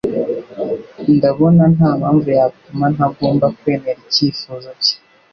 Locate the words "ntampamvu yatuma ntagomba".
1.75-3.45